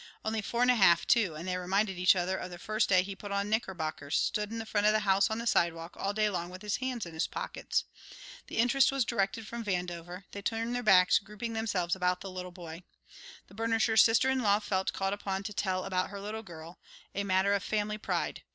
[0.25, 3.03] Only four and a half, too, and they reminded each other of the first day
[3.03, 6.27] he put on knickerbockers; stood in front of the house on the sidewalk all day
[6.27, 7.83] long with his hands in his pockets.
[8.47, 12.49] The interest was directed from Vandover, they turned their backs, grouping themselves about the little
[12.51, 12.81] boy.
[13.45, 16.79] The burnisher's sister in law felt called upon to tell about her little girl,
[17.13, 18.41] a matter of family pride.